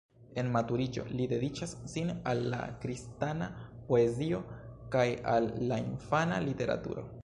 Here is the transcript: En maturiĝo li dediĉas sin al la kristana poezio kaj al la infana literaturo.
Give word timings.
En 0.41 0.47
maturiĝo 0.53 1.03
li 1.19 1.27
dediĉas 1.33 1.75
sin 1.91 2.09
al 2.33 2.41
la 2.55 2.63
kristana 2.85 3.51
poezio 3.93 4.43
kaj 4.97 5.09
al 5.37 5.55
la 5.73 5.83
infana 5.89 6.47
literaturo. 6.53 7.11